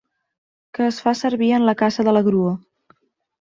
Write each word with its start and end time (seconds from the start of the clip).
Que 0.77 0.87
es 0.91 0.97
fa 1.07 1.13
servir 1.19 1.51
en 1.59 1.67
la 1.71 1.77
caça 1.83 2.07
de 2.09 2.17
la 2.19 2.25
grua. 2.31 2.55